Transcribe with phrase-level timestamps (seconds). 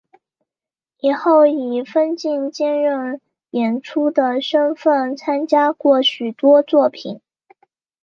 [0.99, 7.21] 之后以分镜兼任演出的身分参加过许多作品。